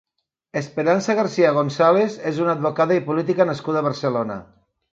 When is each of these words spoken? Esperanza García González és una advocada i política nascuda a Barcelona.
Esperanza 0.61 1.15
García 1.19 1.51
González 1.59 2.17
és 2.31 2.41
una 2.45 2.55
advocada 2.57 2.99
i 3.01 3.05
política 3.11 3.49
nascuda 3.53 3.83
a 3.83 3.87
Barcelona. 3.93 4.39